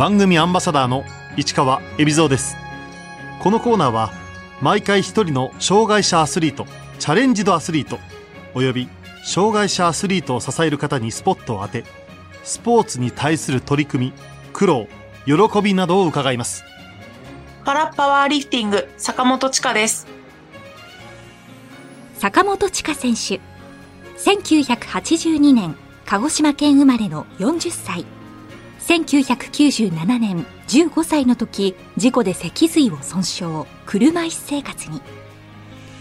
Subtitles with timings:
[0.00, 1.04] 番組アンバサダーの
[1.36, 2.56] 市川恵比蔵です。
[3.42, 4.10] このコーナーは
[4.62, 6.64] 毎回一人の障害者アスリート
[6.98, 7.98] チャレンジドアスリート
[8.54, 8.88] および
[9.22, 11.84] 障害者アスリートを支える方にスポットを当て
[12.44, 14.12] スポーツに対する取り組み
[14.54, 14.88] 苦労
[15.26, 16.64] 喜びなどを伺います。
[17.66, 20.06] パラパワーリフティング坂本千佳です。
[22.14, 23.38] 坂本千佳選手。
[24.16, 25.76] 1982年
[26.06, 28.06] 鹿児島県生まれの40歳
[28.90, 33.44] 1997年15歳の時事故で脊髄を損傷
[33.86, 35.00] 車椅子生活に。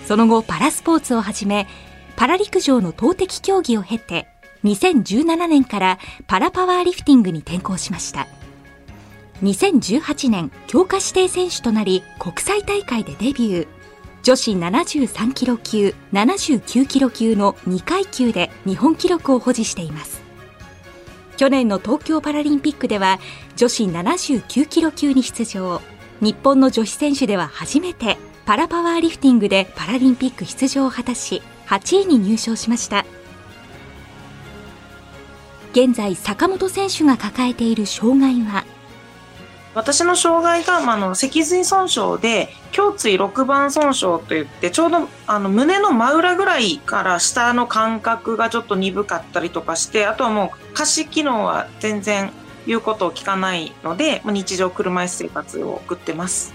[0.08, 1.67] その後パラスポーツを始め
[2.16, 4.28] パラ陸上の投擲競技を経て
[4.64, 8.28] 2017年からパラパワーリフティングに転向しました。
[9.44, 13.67] 2018年強化指定選手となり国際大会でデビュー。
[14.23, 20.19] 女子73キロ級79キロ級の2階級で日本記録を保持しています。
[21.40, 23.18] 去年の東京パラリンピックでは
[23.56, 25.82] 女子79キロ級に出場。
[26.20, 33.06] 日本の女子選手では初めてパラパワーリフティングでパラリンピック出場を果たし8位に入賞しました。
[35.72, 38.66] 現在坂本選手が抱えている障害は
[39.75, 52.31] 私の障害が、まあ、の脊髄損傷で胸椎6番損傷といってちょうどあの胸の真裏ぐらいから下の感覚がちょっと鈍かったりとかしてあとはもう下肢機能は全然
[52.66, 56.53] 言うことを聞かないので日常車椅子生活を送ってます。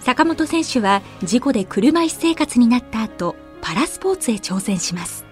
[0.00, 5.24] 坂本選手は事故で車椅子生活になった後パラスポーツへ挑戦します。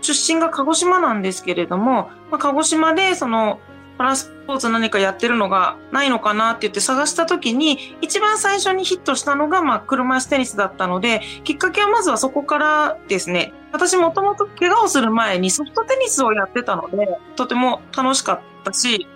[0.00, 3.58] 出身が鹿児島なんですけれども、まあ、鹿児島でその
[3.98, 13.52] パラスポーツ何かやってるのがないのかなって言って探した時に一番最初にヒットしたのがまあ車椅子テニスだったのできっかけはまずはそこからですね。
[13.72, 19.06] 私もともと怪我をする前にソフトテニスをやってたのでとても楽しかったし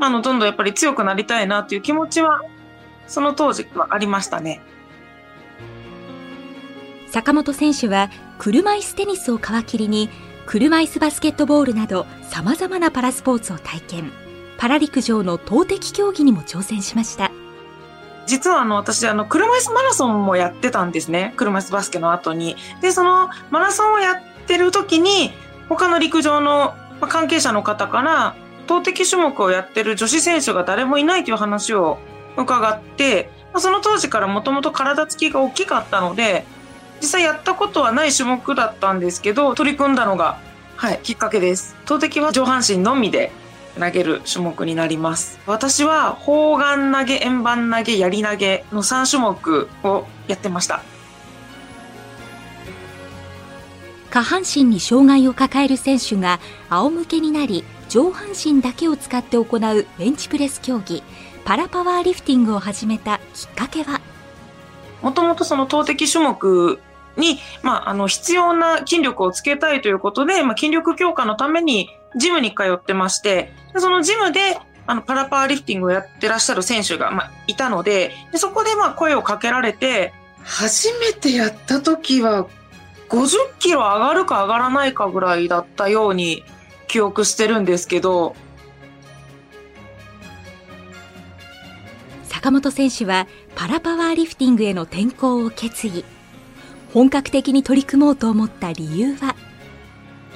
[0.00, 2.42] あのどんどんやっぱり強くなりたいなっていう気持ちは
[3.06, 4.62] その当時はありましたね。
[7.08, 8.08] 坂本選手は
[8.38, 10.08] 車椅子テニスを皮切りに
[10.50, 14.12] 車椅子バスケットボールなど様々なパラスポーツを体験。
[14.58, 17.30] パラ陸上の投擲競技にも挑戦しました。
[18.26, 21.34] 実はあの私あの車椅子マラソンもやってたんですね。
[21.36, 22.56] 車椅子バスケの後に。
[22.82, 25.30] でそのマラソンをやってる時に
[25.68, 28.34] 他の陸上の関係者の方から
[28.66, 31.98] 投擲種目をやってる女子選手が誰もいないという話を
[32.36, 36.44] 伺ってその当時からもともと体つきが大きかったので
[37.00, 40.38] 実際やったことはない種目だったんですけど取り組んだのが、
[40.76, 41.76] はい、きっかけです。
[41.86, 43.32] 投擲は上半身のみで
[43.78, 45.38] 投げる種目になります。
[45.46, 50.82] 私は砲丸投げ円盤投げ槍投げの3種目をやってました。
[54.10, 61.04] 下半身に障害を抱える選手が仰向けになり上半身だけを使って行うベンチプレス競技
[61.44, 64.00] パラパワーリフティングを始めたきっかけは？
[65.00, 66.80] もともとその投擲種目
[67.16, 80.12] に、まあ、あの、必要な筋力をつけたいということで、まあ、筋力強化のためにジムに通ってまして、でそのジムで、あの、パラパワーリフティングをやってらっしゃる選手が、まあ、いたので、でそこで、まあ、声をかけられて、
[80.42, 82.46] 初めてやった時は、
[83.08, 83.28] 50
[83.58, 86.44] キロ上がるか上がらないかぐらいだったように
[86.86, 88.36] 記憶してるんですけど、
[92.22, 96.04] 坂本選手はパラパワーリフティングへの転向を決意。
[96.92, 99.36] 本格的に取り組もうと思った理由は？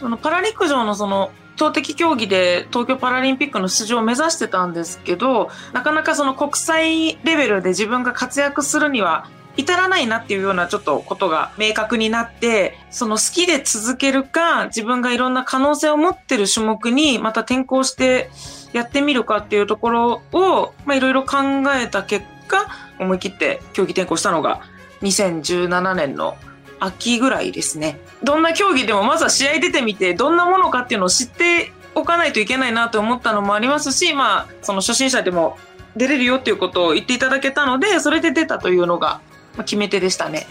[0.00, 18.30] そのパラ陸上のその投擲競技で東京パラリンピックの出場を目指してたんですけどなかなかその国際レベルで自分が活躍するには至らないなっていうようなちょっとことが明確になってその好きで続けるか自分がいろんな可能性を持ってる種目にまた転向して
[18.72, 21.36] やってみるかっていうところをいろいろ考
[21.80, 22.66] えた結果
[22.98, 24.60] 思い切って競技転向したのが
[25.04, 26.36] 2017年の
[26.80, 28.00] 秋ぐらいですね。
[28.22, 35.56] どんな競技でもまずは試合出てみて、どんなものかっていうのを知っておかないといけないなと思ったのもありますし、まあ、その初心者でも
[35.96, 39.20] 出れるよっていうことを言っていただけたので、それで出たというのが
[39.58, 40.46] 決め手でしたね。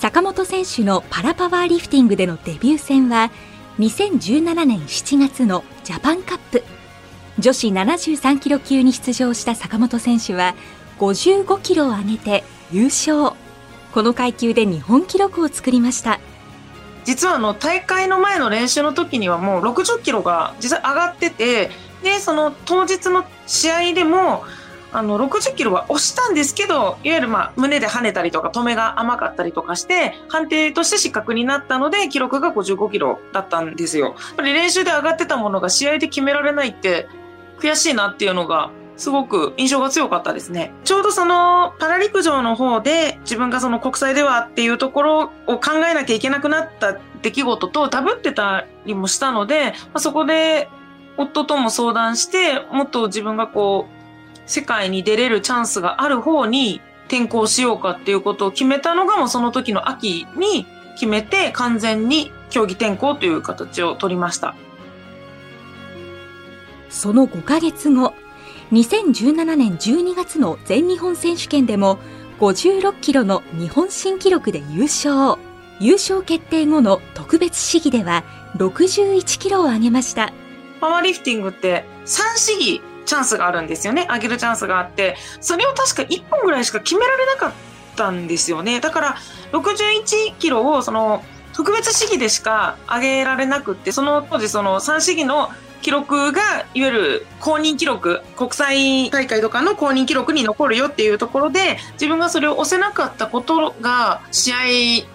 [0.00, 3.30] 坂本選手のパラパワーリフティングでのデビュー戦は、
[3.78, 6.62] 2017年7月のジャパンカップ。
[7.38, 10.54] 女子73キロ級に出場した坂本選手は、
[10.98, 13.36] 55キロを上げて優勝
[13.92, 16.20] この階級で日本記録を作りました
[17.04, 21.70] 実はあの大会の前の練習の時にはもう60キロが実際上がってて
[22.02, 24.44] でその当日の試合でも
[24.94, 34.06] あの、60キロは押したんですけど、いわゆるまあ、胸で跳ねたりとか、止めが甘かったりとかして、判定として失格になったので、記録が55キロだったんですよ。
[34.06, 37.08] やっぱり練習で上がってたものが試合で決められないって、
[37.58, 40.72] 悔しいなっていうのがすごく印象が強かったですね。
[40.84, 50.68] ちょうどそのパラ陸上の方で自分がその国際ではっていうところを考えなきゃいけなくなった出来事とダブってたりもしたので、まあ、そこで
[51.16, 64.54] 夫とも相談して、もっと自分がこう、世界に出れるチャンスがある方に転校しようかっていうことを決めたのがもうその時の秋に決めて完全に競技転校という形を取りました。
[66.88, 68.14] その5ヶ月後、
[68.72, 71.98] 2017年12月の全日本選手権でも
[72.40, 75.38] 56キロの日本新記録で優勝。
[75.80, 78.24] 優勝決定後の特別試技では
[78.56, 80.32] 61キロを上げました。
[80.80, 84.06] パワーリフティングって3試技チャンスがあるんですよね。
[84.10, 87.52] 上げるチャンスがあって、それを確か1本ぐらいしか決められなかっ
[87.96, 88.80] たんですよね。
[88.80, 89.16] だから
[89.52, 91.22] 61キロをその
[91.52, 95.50] 特別試技でしか上げられなくって、その当時その3試技の
[95.84, 96.40] 記録が、
[96.72, 104.56] いわゆる公認記録、国際大会とかの公認記録に残るよっていうところで、自分がそれを押せなかったことが、試合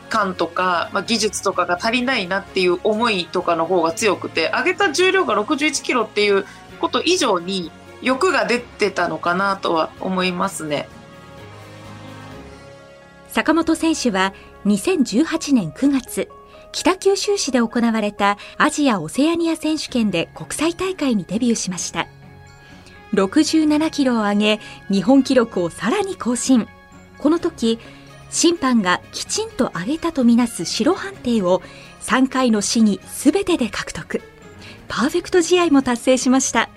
[0.10, 6.46] 感とか、まあ、技術とかが足りないなっていう思いとかの方が強くて、上げた重量が61キロっていう
[6.80, 7.72] こと以上に
[8.04, 10.88] 欲が出てたのかなとは思いますね。
[13.30, 14.36] 坂本選手は
[14.68, 16.30] 2018年9月、
[16.72, 22.08] 北九州市で行われたアジア・オセアニア選手権で国際大会にデビューしました。
[23.14, 26.68] 67キロを上げ、日本記録をさらに更新。
[27.18, 27.80] この時、
[28.30, 31.64] 審判がきちんと上げたとみなす白判定を
[32.02, 34.22] 3回の試技すべてで獲得。
[34.88, 36.70] パーフェクト試合も達成しました。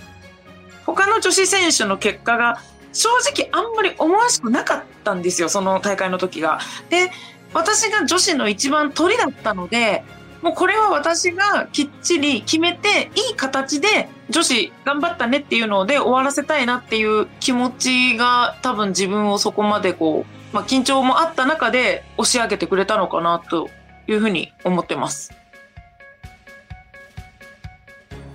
[0.87, 2.61] 他の女子選手の結果が
[2.93, 6.61] 正直あんまり思わしくなかったんですよ、その大会の時が。
[6.89, 7.11] で、
[7.55, 10.05] 私が女子の一番鳥だったので、
[10.43, 23.71] もうこれは私がきっちり決めて、いい形で女子頑張ったねっていうので終わらせたいなっていう気持ちが多分自分をそこまでこう、まあ緊張もあった中で押し上げてくれたのかなと
[24.09, 25.33] いうふうに思ってます。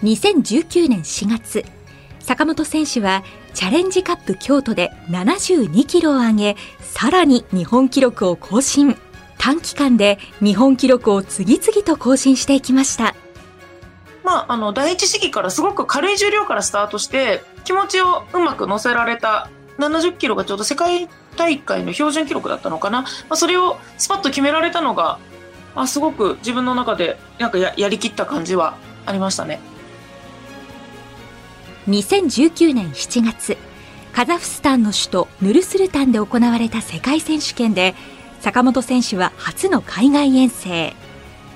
[0.03, 1.65] 2019年4月、
[2.19, 3.23] 坂本選手は
[3.53, 8.95] チャレンジカップ京都で72キロを上げ、さらに日本記録を更新。
[9.37, 13.15] 短期間で日本記録を次々と更新していきました。
[14.23, 19.49] まあ、あの、第一試技からすごく軽い重量からスタートして、気持ちをうまく乗せられた
[19.79, 21.07] 70キロがちょうど世界
[21.37, 23.03] 大会の標準記録だったのかな。
[23.03, 25.19] まあ、それをスパッと決められたのが、
[25.75, 28.75] あ、すごく自分の中でなんかややりきった感じは
[29.05, 29.59] ありましたね。
[31.87, 33.57] 2019年7月、
[34.11, 37.95] カザフスタンの首都ヌルスルタンで行われた世界選手権で、
[38.39, 40.93] 坂本選手は初の海外遠征。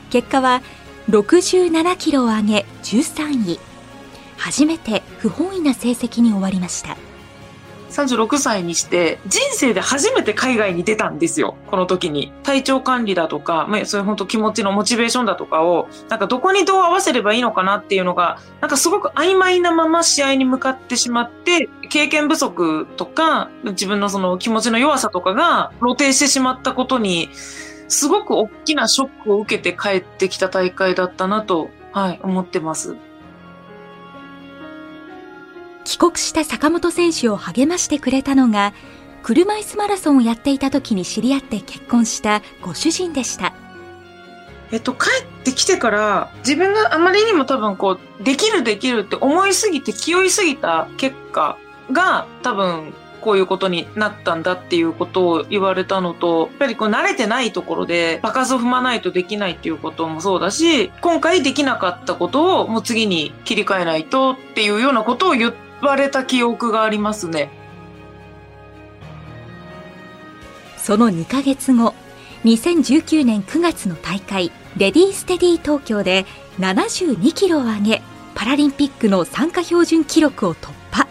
[0.09, 0.61] 結果は
[1.09, 3.59] 67キロを上げ13位。
[4.37, 6.97] 初めて不本意な成績に終わりました。
[7.91, 11.55] 36歳にして人生で初めて海外に出たんですよ。
[11.67, 12.31] この時に。
[12.43, 27.29] 体調管理だとか、まあ、そういう本当気持ちのモチベーションだとかを、なんかどこにどう合わせればいいのかなっていうのが、なんかすごく曖昧なまま試合に向かってしまって、経験不足とか、自分のその気持ちの弱さとかが露呈してしまったことに、
[27.87, 32.95] すごく大きなショックを受けて帰ってきた大会だったなと、はい、思ってます。
[35.83, 38.73] 帰国した坂本選手を励ましてくれたのが、
[39.23, 43.53] 車椅子マラソンをやっていた時に知り合って結婚したご主人でした。
[44.71, 51.57] えっと、帰ってきてから、自分があまりにも多分こう、できるできるって思いすぎて気負いすぎた結果
[51.91, 67.49] が多分こういうことになったんだっていうことを言われたのと、やっぱりこう慣れてないところで場数を踏まないとできないっていうこともそうだし、今回できなかったことをもう次に切り替えないとっていうようなことを言ってわれた記憶がありますね。
[70.77, 71.93] その2ヶ月後、
[72.43, 76.25] 2019年9月の大会、レディーステディ東京で
[76.59, 78.01] 72キロを上げ、
[78.33, 81.07] パラリンピックの参加標準記録を突破。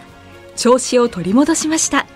[0.56, 2.06] 調子を取り戻しました。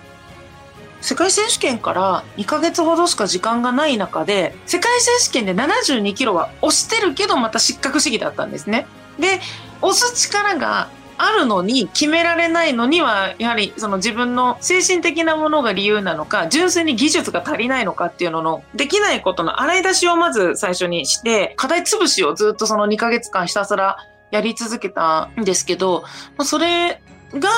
[1.01, 8.87] 世界選手権から2ヶ月ほどしか時間がない中で、世界選手権で72キロは押してるけどまた失格試技だったんですね。
[9.19, 9.39] で、
[9.81, 23.97] 押す力があるのに決められないのにはやはりその自分の精神的なものが理由なのか純粋に技術が足りないのかっていうののできないことの洗い出しをまず最初にして課題潰しをずっとその2ヶ月間ひたすら
[24.31, 26.03] やり続けたんですけど
[26.43, 27.01] それ
[27.33, 27.49] が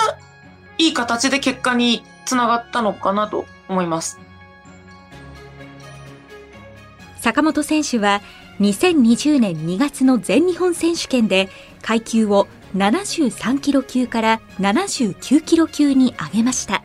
[0.78, 4.20] いい形で結果につながったのかなと思います。
[7.20, 8.22] 坂本選手は
[8.60, 11.50] 2020年2月の全日本選手権で
[11.88, 16.84] 階級を73キロ級から79キロ級に上げました。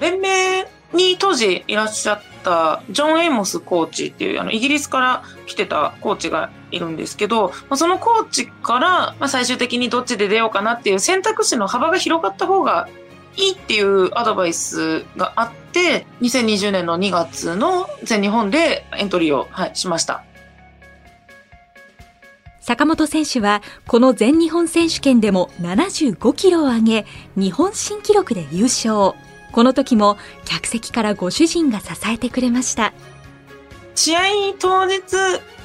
[0.00, 12.88] 連盟に当時いらっしゃったジョン・エイモスコーチっていうあのイギリスから来てたコーチがいるんですけど、まあ、そのコーチから、まあ、最終的にどっちで出ようかなっていう選択肢の幅が広がった方が
[13.34, 20.22] いいっていうアドバイスがあって、2020年の2月の全日本でエントリーを、はい、しました。
[22.66, 27.06] 坂本選手はこの全日本選手権でも75キロを上げ、
[27.36, 29.12] 日本新記録で優勝。
[29.52, 32.92] この時も客席からご主人が支えてくれました。
[33.94, 34.20] 試合
[34.58, 35.00] 当日、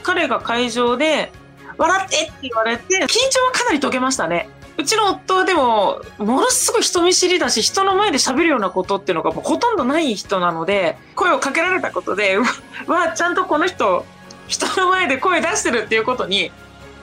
[0.03, 1.31] 彼が会場で、
[1.75, 4.47] 笑ってって言われて、緊張はかなり解けましたね。
[4.77, 12.43] うちの夫でも、ものすごい人見知りだし、人の前で喋るようなことっていうのがもうほとんどない人なので、声をかけられたことで、う
[12.85, 14.05] わ、ちゃんとこの人、
[14.47, 16.51] 人の前で声出してるっていうことに、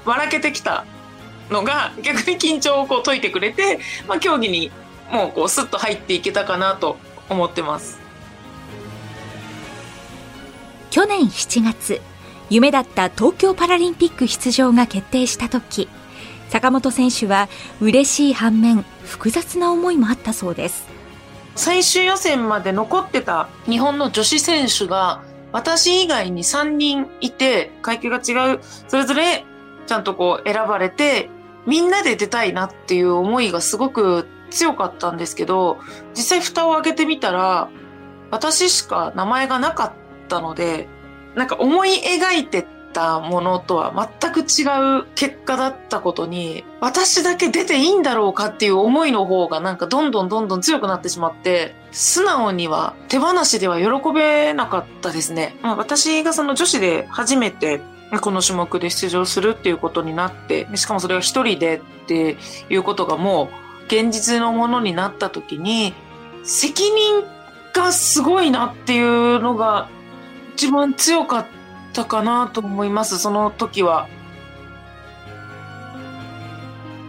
[0.05, 0.85] 笑けてきた
[1.51, 4.71] のが、逆に緊張をこう解いてくれて、まあ、競技に
[5.11, 6.97] もうこうスッと入っていけたかなと
[7.29, 8.01] 思ってます。
[10.91, 12.01] 去年7月、
[12.51, 15.89] 夢だった東京パラリンピック出場が決定した時、
[16.49, 17.49] 坂本選手は
[17.81, 20.87] 嬉しい反面複雑な思いもあったそうです
[21.55, 29.45] 最終予選まで残ってた日本の女子選手が私以外に3人いて階級が違うそれぞれ
[29.89, 31.31] ちゃんとこう選ばれて
[31.67, 35.79] みんなで出たいなっていう思いがすごく強かったんですけど
[36.15, 37.71] 実際蓋を開けてみたら
[38.31, 39.93] 私しか名前がなかっ
[40.29, 40.89] たので
[41.35, 55.57] なんか思い描いてたものとは全く違う結果だったことに、私だけ出ていいんだろうかっていう思いの方がなんかどんどんどんどん強くなってしまって、素直には手放しでは喜べなかったですね。
[55.63, 57.81] まあ、私がその女子で初めて
[58.21, 62.37] この種目で出場するっていうことになって、しかもそれが一人でって
[62.71, 63.51] いうことがも
[63.83, 65.93] う現実のものになった時に、
[66.45, 67.25] 責任
[67.75, 69.89] がすごいなっていうのが
[70.55, 74.09] 一番強かったったかなと思います、その時は。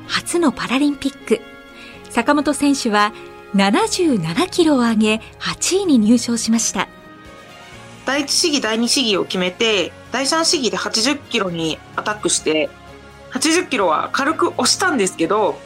[0.07, 1.41] 初のパラリンピック。
[2.09, 3.13] 坂本選手は
[3.53, 6.87] 77キロを上げ8位に入賞しました。
[8.09, 12.67] 第一試技、第二試技を決めて、第三試技で80キロにアタックして、
[13.33, 15.59] 80キロは軽く押したんですけど、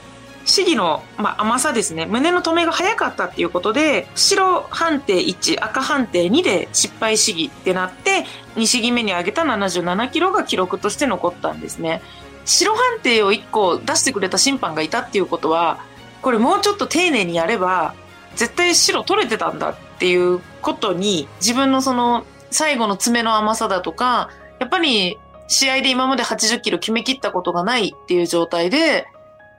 [0.43, 2.05] 試技の、ま、甘さですね。
[2.05, 8.25] 胸の止めが早かったっていうことで、白判定1、赤判定2で失敗試技ってなって、
[8.57, 12.01] 2試技目に上げた77キロが記録として残ったんですね。
[12.43, 15.79] 白判定を1個出してくれた審判がいたっていうことは、
[16.21, 17.95] これもうちょっと丁寧にやれば、
[18.35, 24.29] 絶対白取れてたんだっていうことに、自分のその最後の爪の甘さだとか、
[24.59, 25.17] やっぱり
[25.47, 29.05] 試合で今まで80キロ決めきったことがないっていう状態で、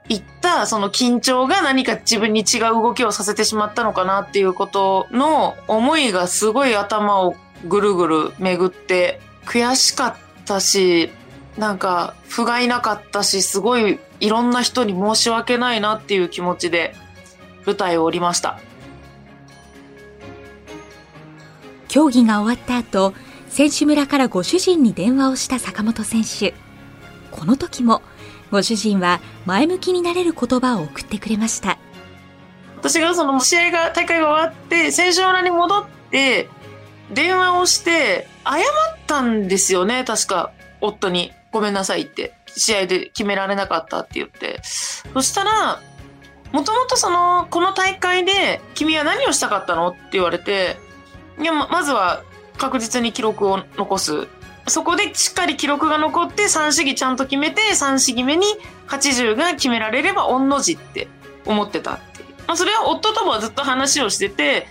[0.07, 7.35] いったその緊張が何か自分に違う動きをさせてしまったのかなっていうことの思いがすごい頭を
[7.67, 11.11] ぐるぐる巡って悔しかったし、
[11.57, 16.95] なんか不甲斐なかったし、すごいいろんな人に申し訳ないなっていう気持ちで
[17.65, 18.59] 舞台を降りました。
[21.95, 23.13] 競技が終わった後、
[23.47, 26.53] 選手村からご主人に電話をした坂本選手。
[27.31, 28.01] この時も
[28.51, 31.77] ご主人は前向きになれる言葉を送ってくれました。
[32.75, 36.49] 私がその試合が、大会が終わって、選手村に戻って、
[37.13, 38.63] 電話をして、謝っ
[39.07, 41.31] たんですよね、確か、夫に。
[41.53, 42.33] ごめんなさいって。
[42.57, 44.59] 試合で決められなかったって言って。
[45.13, 45.79] そしたら、
[46.51, 50.83] もともとその、この大会で、君は何をしたかったのって言われて、
[51.39, 52.23] いや、まずは
[52.57, 54.27] 確実に記録を残す。
[54.67, 58.45] そこでしっかり記録が残って3試技ちゃんと決めて3試技目に
[58.87, 61.07] 80が決められれば御の字って
[61.45, 62.29] 思ってたっていう。
[62.47, 64.67] まあ、それは夫ともずっと話をしてて、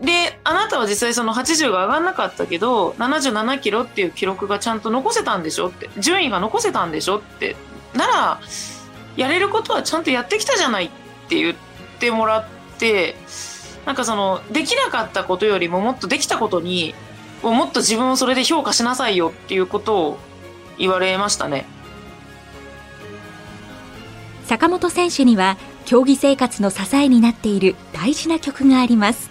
[0.00, 7.56] で、あなたは実際その80が上がんなかったけど、77キロっていう記録がちゃんと残せたんでしょって、順位が残せたんでしょって、
[7.94, 8.40] なら、
[9.16, 10.90] やれることはちゃんとやってきたじゃないっ
[11.28, 11.56] て言っ
[11.98, 12.46] てもらっ
[12.78, 13.16] て、
[13.88, 16.94] なんかその、できなかったことよりももっとできたことに
[17.42, 20.18] もっと自分をそれで評価しなさいよっていうことを
[20.76, 21.64] 言われましたね。
[24.44, 29.30] 坂本選手には競技生活の支えになっている大事な曲があります。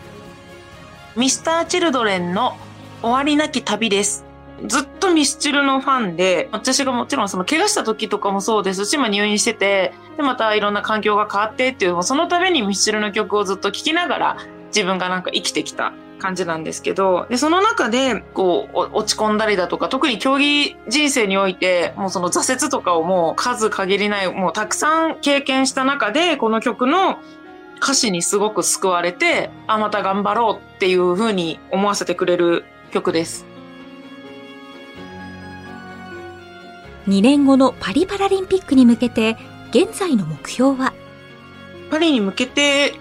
[1.15, 2.57] ミスターチルドレンの
[3.03, 4.26] 終わりなき旅です。
[4.65, 14.37] ずっとミスチルのファンで、私がもちろんその怪我した時とかもそうですし、まあ入院してて、で、またいろんな環境が変わってっていう、そのためにミスチルの曲をずっと聴きながら
[14.67, 27.19] 自分がなんか生きてきた感じなんですけど、で、その中で、こう、落ち込んだりだとか、特に競技人生において、もうその挫折とかをもう数限りない、もうたくさん経験した中で、この曲の
[27.81, 33.45] 歌詞にすごく救われて、あ、また頑張ろうっていう風に思わせてくれる曲です。
[37.07, 39.37] 2年後のパリパラリンピックに向けて、
[39.69, 40.93] 現在の目標は？
[41.89, 42.93] パリに向けて、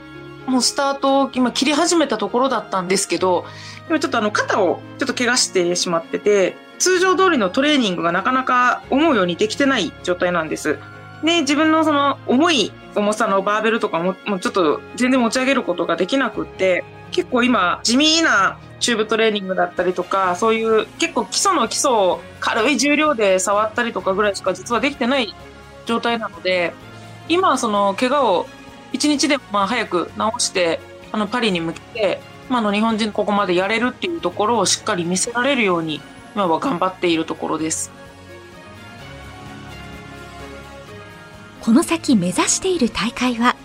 [0.47, 3.45] もうスタートを今切り始めたところだったんですけど、
[3.89, 10.79] 今ちょっとあの肩をちょっと怪我してしまってて、通常通りのトレーニングがなかなか思うようにできてない状態なんです。
[11.25, 25.35] で、自分のその重い重さのバーベルとかももうちょっと全然持ち上げることができなくって、結構今地味なチューブトレーニングだったりとか、そういう結構基礎の基礎を軽い重量で触ったりとかぐらいしか実はできてない
[25.87, 26.75] 状態なので、
[27.29, 28.47] 今その怪我を
[28.93, 30.81] 一日でもまあ早く治して、
[31.13, 36.01] あのパリに向けて、まあ、の日本人ここまでやれるっていうところをしっかり見せられるように
[36.35, 37.91] 今は頑張っているところです。
[41.61, 43.57] この先目指している大会は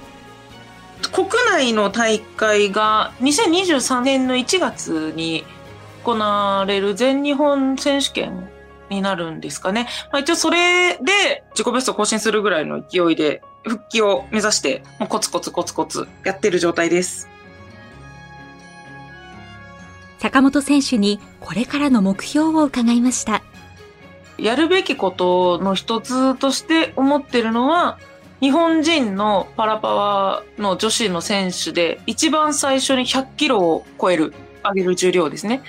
[1.12, 5.44] 国内の大会が2023年の1月に
[6.04, 8.50] 行われる全日本選手権
[8.90, 9.88] になるんですかね。
[10.12, 17.30] まあ、一応それで自己ベスト更新するぐらいの勢いで復帰を目指してもうコツコツコツコツやってる状態です。
[20.20, 23.42] 坂本選手にこれからの目標を伺いました。
[24.38, 28.00] やるべきことの一つとして思ってるのは、
[28.42, 34.34] 日本人のパラパワーの女子の選手で一番最初に100キロを超える、
[34.64, 35.62] 上げる重量ですね。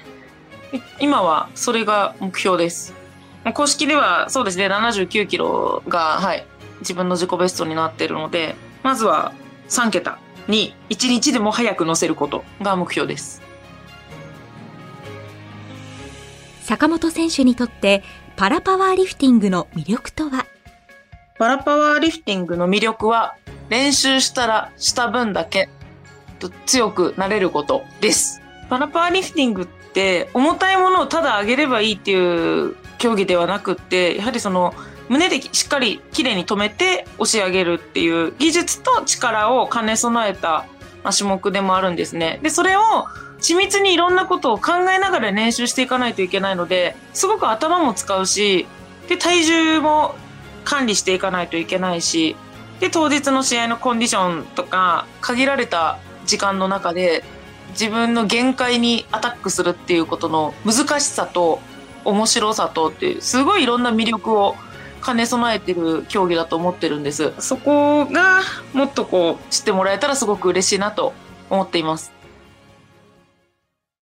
[0.99, 2.95] 今はそれが目標です。
[3.53, 6.47] 公式ではそうですね、79キロが、はい、
[6.81, 9.35] 自分の自己ベストになってるので、まずは
[9.69, 13.43] 3桁に1日でも早く乗せることが目標です。
[16.63, 18.03] 坂本選手にとって
[18.37, 20.42] パラパワーリフティングの魅力とは？
[21.43, 23.35] パラパワーリフティングの魅力は
[23.69, 25.69] 練習したらした分だけ
[26.67, 28.41] 強くなれることです。
[28.71, 34.73] パラパワーリフティングって重たいものをただ上げればいいっていう競技ではなくって、やはりその
[35.09, 40.67] 胸でしっかりきれいに止めて押し上げるっていう技術と力を兼ね備えた
[41.11, 42.39] 種目でもあるんですね。
[42.45, 42.81] で、それを
[43.41, 48.69] 緻密にいろんなことを考えながら練習していかないといけないので、すごく頭も使うし、
[49.09, 50.15] で、体重も
[50.65, 52.37] 管理していかないといけないし、
[52.81, 57.25] で、当日の試合のコンディションとか、限られた時間の中で、
[57.71, 61.61] 自分の限界にアタックするっていうことの難しさと
[62.05, 64.57] 面白さとっていう、すごいいろんな魅力を
[65.05, 67.33] 兼ね備えてる競技だと思ってるんです。
[67.39, 68.41] そこが
[68.73, 71.13] もっとこう知ってもらえたらすごく嬉しいなと
[71.51, 72.13] 思っています。